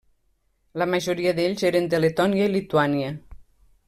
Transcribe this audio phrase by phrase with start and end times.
[0.81, 3.13] La majoria d'ells eren de Letònia i Lituània.